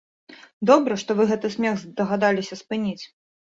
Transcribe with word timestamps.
Добра, 0.69 0.97
што 1.01 1.17
вы 1.19 1.27
гэты 1.33 1.53
смех 1.57 1.77
здагадаліся 1.83 2.61
спыніць. 2.65 3.01